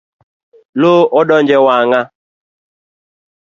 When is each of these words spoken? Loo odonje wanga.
Loo 0.79 0.99
odonje 1.19 1.57
wanga. 1.65 2.01